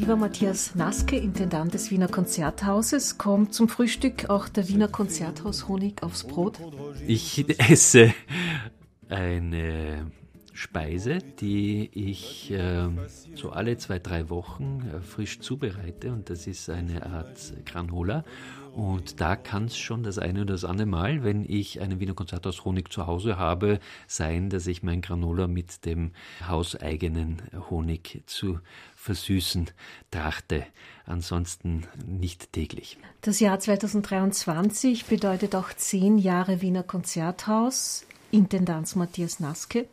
[0.00, 6.02] Lieber Matthias Naske, Intendant des Wiener Konzerthauses, kommt zum Frühstück auch der Wiener Konzerthaus Honig
[6.02, 6.58] aufs Brot?
[7.06, 8.14] Ich esse
[9.10, 10.10] eine
[10.52, 12.88] Speise, die ich äh,
[13.34, 18.24] so alle zwei, drei Wochen äh, frisch zubereite und das ist eine Art Granola
[18.72, 22.14] und da kann es schon das eine oder das andere Mal, wenn ich einen Wiener
[22.14, 26.12] Konzerthaus Honig zu Hause habe, sein, dass ich mein Granola mit dem
[26.46, 28.60] hauseigenen Honig zu
[28.94, 29.70] versüßen
[30.10, 30.66] trachte.
[31.04, 32.98] Ansonsten nicht täglich.
[33.22, 38.06] Das Jahr 2023 bedeutet auch zehn Jahre Wiener Konzerthaus.
[38.30, 39.86] Intendanz Matthias Naske.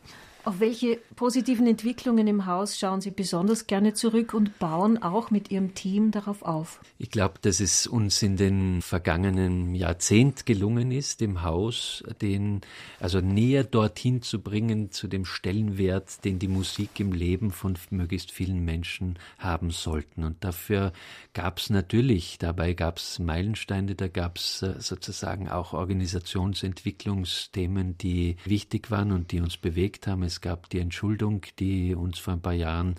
[0.48, 5.50] Auf welche positiven Entwicklungen im Haus schauen Sie besonders gerne zurück und bauen auch mit
[5.50, 6.80] Ihrem Team darauf auf?
[6.96, 12.62] Ich glaube, dass es uns in den vergangenen Jahrzehnt gelungen ist, dem Haus den,
[12.98, 18.30] also näher dorthin zu bringen, zu dem Stellenwert, den die Musik im Leben von möglichst
[18.30, 20.24] vielen Menschen haben sollten.
[20.24, 20.94] Und dafür
[21.34, 28.38] gab es natürlich, dabei gab es Meilensteine, da gab es äh, sozusagen auch Organisationsentwicklungsthemen, die
[28.46, 30.22] wichtig waren und die uns bewegt haben.
[30.22, 32.96] Es gab die Entschuldung, die uns vor ein paar Jahren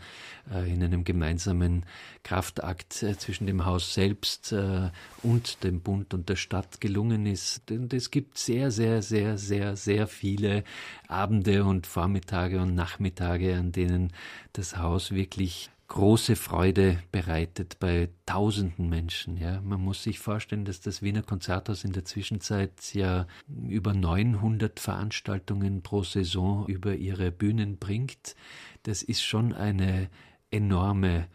[0.51, 1.85] äh, in einem gemeinsamen
[2.23, 4.89] Kraftakt äh, zwischen dem Haus selbst äh,
[5.23, 7.71] und dem Bund und der Stadt gelungen ist.
[7.71, 10.63] Und es gibt sehr, sehr, sehr, sehr, sehr viele
[11.07, 14.13] Abende und Vormittage und Nachmittage, an denen
[14.53, 19.37] das Haus wirklich große Freude bereitet bei tausenden Menschen.
[19.37, 19.59] Ja.
[19.61, 23.27] Man muss sich vorstellen, dass das Wiener Konzerthaus in der Zwischenzeit ja
[23.67, 28.35] über 900 Veranstaltungen pro Saison über ihre Bühnen bringt.
[28.83, 30.09] Das ist schon eine
[30.51, 31.27] enorme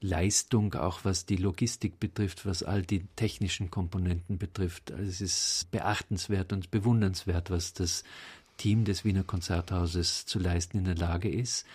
[0.00, 4.92] Leistung, auch was die Logistik betrifft, was all die technischen Komponenten betrifft.
[4.92, 8.04] Also es ist beachtenswert und bewundernswert, was das
[8.56, 11.66] Team des Wiener Konzerthauses zu leisten in der Lage ist.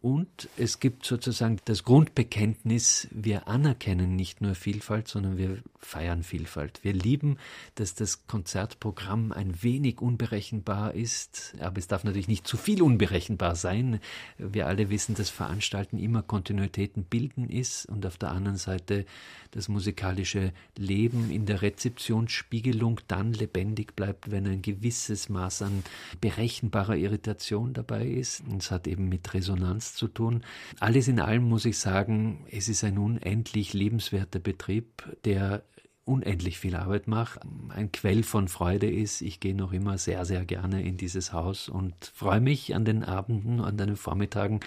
[0.00, 6.80] Und es gibt sozusagen das Grundbekenntnis, wir anerkennen nicht nur Vielfalt, sondern wir feiern Vielfalt.
[6.82, 7.36] Wir lieben,
[7.74, 13.54] dass das Konzertprogramm ein wenig unberechenbar ist, aber es darf natürlich nicht zu viel unberechenbar
[13.54, 14.00] sein.
[14.38, 19.04] Wir alle wissen, dass Veranstalten immer Kontinuitäten bilden ist und auf der anderen Seite
[19.52, 25.84] das musikalische Leben in der Rezeptionsspiegelung dann lebendig bleibt, wenn ein gewisses Maß an
[26.20, 28.42] berechenbarer Irritation dabei ist.
[28.48, 30.42] Und es hat eben mit Resonanz zu tun.
[30.80, 35.62] Alles in allem muss ich sagen, es ist ein unendlich lebenswerter Betrieb, der
[36.04, 39.20] unendlich viel Arbeit mache, ein Quell von Freude ist.
[39.20, 43.04] Ich gehe noch immer sehr, sehr gerne in dieses Haus und freue mich an den
[43.04, 44.60] Abenden, an den Vormittagen,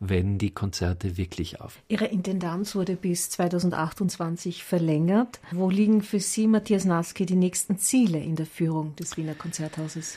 [0.00, 1.80] wenn die Konzerte wirklich auf.
[1.88, 5.40] Ihre Intendanz wurde bis 2028 verlängert.
[5.52, 10.16] Wo liegen für Sie, Matthias Naske, die nächsten Ziele in der Führung des Wiener Konzerthauses?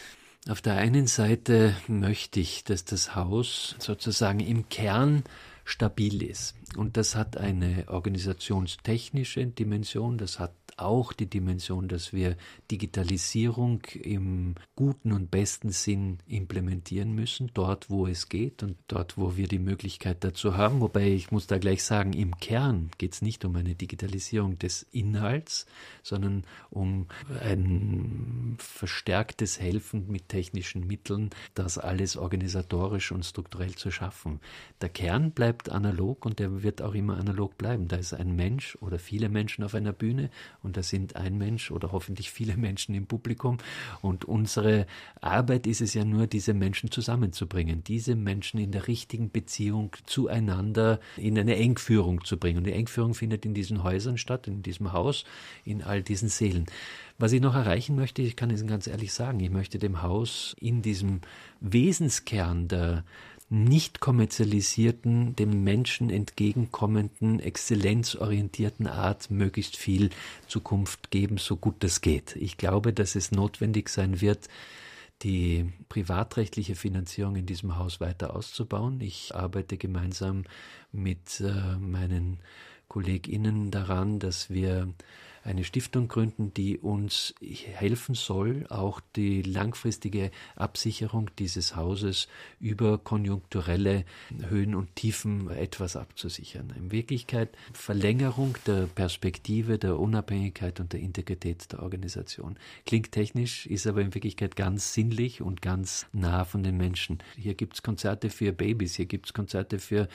[0.50, 5.24] Auf der einen Seite möchte ich, dass das Haus sozusagen im Kern
[5.64, 6.56] stabil ist.
[6.76, 12.38] Und das hat eine organisationstechnische Dimension, das hat auch die Dimension, dass wir
[12.72, 19.36] Digitalisierung im guten und besten Sinn implementieren müssen, dort wo es geht und dort wo
[19.38, 20.82] wir die Möglichkeit dazu haben.
[20.82, 24.84] Wobei ich muss da gleich sagen, im Kern geht es nicht um eine Digitalisierung des
[24.92, 25.66] Inhalts,
[26.02, 27.08] sondern um
[27.42, 34.40] ein verstärktes Helfen mit technischen Mitteln, das alles organisatorisch und strukturell zu schaffen.
[34.82, 37.88] Der Kern bleibt analog und der wird auch immer analog bleiben.
[37.88, 40.30] Da ist ein Mensch oder viele Menschen auf einer Bühne
[40.62, 43.58] und da sind ein Mensch oder hoffentlich viele Menschen im Publikum.
[44.02, 44.88] Und unsere
[45.22, 51.00] Arbeit ist es ja nur, diese Menschen zusammenzubringen, diese Menschen in der richtigen Beziehung zueinander
[51.18, 52.60] in eine Engführung zu bringen.
[52.60, 55.24] Und die Engführung findet in diesen Häusern statt, in diesem Haus,
[55.64, 56.66] in all diesen Seelen.
[57.20, 60.56] Was ich noch erreichen möchte, ich kann es ganz ehrlich sagen, ich möchte dem Haus
[60.60, 61.22] in diesem
[61.62, 63.04] Wesenskern der
[63.54, 70.10] nicht kommerzialisierten, dem Menschen entgegenkommenden, exzellenzorientierten Art möglichst viel
[70.48, 72.36] Zukunft geben, so gut es geht.
[72.36, 74.48] Ich glaube, dass es notwendig sein wird,
[75.22, 79.00] die privatrechtliche Finanzierung in diesem Haus weiter auszubauen.
[79.02, 80.46] Ich arbeite gemeinsam
[80.92, 82.40] mit äh, meinen
[82.88, 84.92] KollegInnen daran, dass wir
[85.44, 92.28] eine Stiftung gründen, die uns helfen soll, auch die langfristige Absicherung dieses Hauses
[92.60, 94.06] über konjunkturelle
[94.48, 96.74] Höhen und Tiefen etwas abzusichern.
[96.78, 102.58] In Wirklichkeit Verlängerung der Perspektive der Unabhängigkeit und der Integrität der Organisation.
[102.86, 107.20] Klingt technisch, ist aber in Wirklichkeit ganz sinnlich und ganz nah von den Menschen.
[107.36, 110.08] Hier gibt es Konzerte für Babys, hier gibt es Konzerte für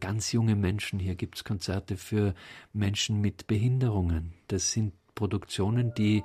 [0.00, 2.34] ganz junge Menschen, hier gibt es Konzerte für
[2.72, 4.34] Menschen mit Behinderungen.
[4.48, 6.22] Das sind Produktionen, die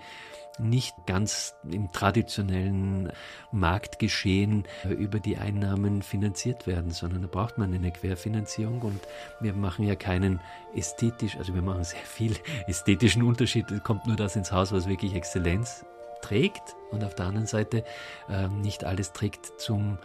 [0.59, 3.11] nicht ganz im traditionellen
[3.51, 8.99] Marktgeschehen über die Einnahmen finanziert werden, sondern da braucht man eine Querfinanzierung und
[9.39, 10.41] wir machen ja keinen
[10.75, 12.35] ästhetisch, also wir machen sehr viel
[12.67, 13.71] ästhetischen Unterschied.
[13.71, 15.85] Es kommt nur das ins Haus, was wirklich Exzellenz
[16.21, 17.85] trägt und auf der anderen Seite
[18.29, 19.97] äh, nicht alles trägt zum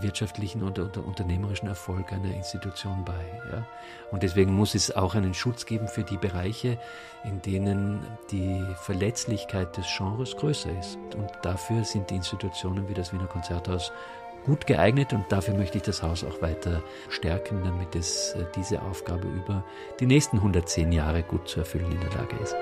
[0.00, 3.24] wirtschaftlichen oder, oder, unternehmerischen Erfolg einer Institution bei.
[3.52, 3.66] Ja?
[4.10, 6.78] Und deswegen muss es auch einen Schutz geben für die Bereiche,
[7.24, 10.98] in denen die Verletzlichkeit des Genres größer ist.
[11.16, 13.92] Und dafür sind die Institutionen wie das Wiener Konzerthaus
[14.44, 18.80] gut geeignet und dafür möchte ich das Haus auch weiter stärken, damit es äh, diese
[18.82, 19.64] Aufgabe über
[20.00, 22.56] die nächsten 110 Jahre gut zu erfüllen in der Lage ist.